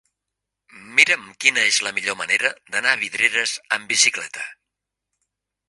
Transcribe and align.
Mira'm 0.99 1.27
quina 1.43 1.65
és 1.73 1.77
la 1.87 1.91
millor 1.97 2.17
manera 2.23 2.51
d'anar 2.77 2.95
a 2.95 3.01
Vidreres 3.03 3.55
amb 3.79 3.89
bicicleta. 3.95 4.51